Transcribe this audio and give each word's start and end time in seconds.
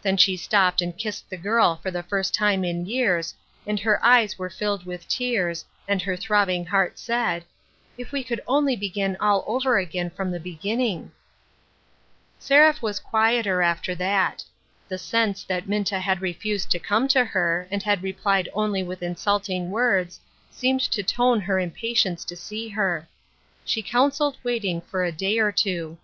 Then 0.00 0.16
she 0.16 0.38
stooped 0.38 0.80
and 0.80 0.96
kissed 0.96 1.28
the 1.28 1.36
girl 1.36 1.76
for 1.76 1.90
the 1.90 2.02
first 2.02 2.32
time 2.32 2.64
in 2.64 2.86
years, 2.86 3.34
and 3.66 3.78
her 3.80 4.02
eyes 4.02 4.38
were 4.38 4.48
filled 4.48 4.86
with 4.86 5.06
tears, 5.06 5.66
and 5.86 6.00
her 6.00 6.16
throbbing 6.16 6.64
heart 6.64 6.98
said," 6.98 7.44
If 7.98 8.10
we 8.10 8.24
could 8.24 8.40
only 8.48 8.74
begin 8.74 9.18
all 9.20 9.44
over 9.46 9.76
again 9.76 10.08
from 10.08 10.30
the 10.30 10.40
beginning!" 10.40 11.12
Seraph 12.40 12.80
was 12.80 13.00
quieter 13.00 13.60
after 13.60 13.94
that. 13.96 14.42
The 14.88 14.96
sense 14.96 15.44
that 15.44 15.68
Minta 15.68 15.98
had 16.00 16.22
refused 16.22 16.70
to 16.70 16.78
come 16.78 17.06
to 17.08 17.22
her, 17.26 17.68
and 17.70 17.82
had 17.82 18.02
replied 18.02 18.48
only 18.54 18.82
with 18.82 19.02
insulting 19.02 19.70
words, 19.70 20.18
seemed 20.50 20.80
to 20.90 21.02
tone 21.02 21.38
her 21.42 21.58
im 21.58 21.70
patience 21.72 22.24
to 22.24 22.34
see 22.34 22.68
her. 22.70 23.06
She 23.66 23.82
counselled 23.82 24.38
waiting 24.42 24.80
for 24.80 25.04
a 25.04 25.12
day 25.12 25.38
or 25.38 25.52
two. 25.52 25.98